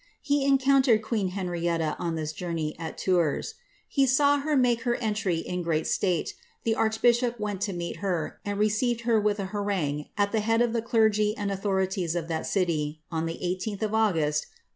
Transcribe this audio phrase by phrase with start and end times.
[0.23, 3.43] He eaeountered queea Henrietta on this jonmey, at Toura;
[3.87, 8.39] he nw her make her entry in great state; the archbishop went to meet her,
[8.43, 12.15] and received her with an harangue at the head of the clergy and authori ties
[12.15, 14.55] of that city, on the 18th of August, O.